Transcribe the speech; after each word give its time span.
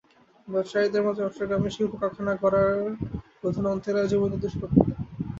ব্যবসায়ীদের 0.47 1.05
মতে, 1.05 1.21
চট্টগ্রামে 1.27 1.69
শিল্পকারখানা 1.75 2.33
গড়ার 2.35 2.71
প্রধান 3.39 3.65
অন্তরায় 3.73 4.09
জমির 4.11 4.33
দুষ্প্রাপ্যতা। 4.35 4.93